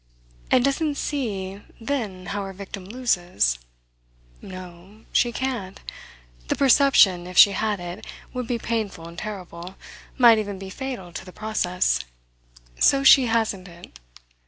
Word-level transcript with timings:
"And 0.49 0.65
doesn't 0.65 0.95
see 0.95 1.61
then 1.79 2.25
how 2.33 2.43
her 2.45 2.53
victim 2.53 2.85
loses?" 2.85 3.59
"No. 4.41 5.01
She 5.13 5.31
can't. 5.31 5.79
The 6.47 6.55
perception, 6.55 7.27
if 7.27 7.37
she 7.37 7.51
had 7.51 7.79
it, 7.79 8.07
would 8.33 8.47
be 8.47 8.57
painful 8.57 9.07
and 9.07 9.15
terrible 9.19 9.75
might 10.17 10.39
even 10.39 10.57
be 10.57 10.71
fatal 10.71 11.13
to 11.13 11.23
the 11.23 11.31
process. 11.31 11.99
So 12.79 13.03
she 13.03 13.27
hasn't 13.27 13.67
it. 13.67 13.99